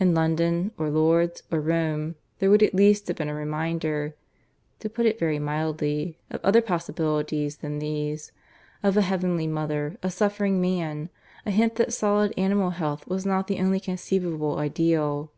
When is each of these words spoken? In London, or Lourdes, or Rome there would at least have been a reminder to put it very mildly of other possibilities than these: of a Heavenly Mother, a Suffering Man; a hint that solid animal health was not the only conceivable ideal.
In 0.00 0.14
London, 0.14 0.72
or 0.76 0.90
Lourdes, 0.90 1.44
or 1.48 1.60
Rome 1.60 2.16
there 2.40 2.50
would 2.50 2.60
at 2.64 2.74
least 2.74 3.06
have 3.06 3.16
been 3.16 3.28
a 3.28 3.34
reminder 3.34 4.16
to 4.80 4.90
put 4.90 5.06
it 5.06 5.16
very 5.16 5.38
mildly 5.38 6.18
of 6.28 6.40
other 6.44 6.60
possibilities 6.60 7.58
than 7.58 7.78
these: 7.78 8.32
of 8.82 8.96
a 8.96 9.02
Heavenly 9.02 9.46
Mother, 9.46 9.96
a 10.02 10.10
Suffering 10.10 10.60
Man; 10.60 11.08
a 11.46 11.52
hint 11.52 11.76
that 11.76 11.92
solid 11.92 12.34
animal 12.36 12.70
health 12.70 13.06
was 13.06 13.24
not 13.24 13.46
the 13.46 13.60
only 13.60 13.78
conceivable 13.78 14.58
ideal. 14.58 15.30